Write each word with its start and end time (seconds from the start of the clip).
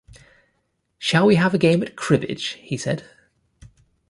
“Shall 0.97 1.27
we 1.27 1.35
have 1.35 1.53
a 1.53 1.59
game 1.59 1.83
at 1.83 1.95
cribbage?” 1.95 2.53
he 2.53 2.75
said. 2.75 3.03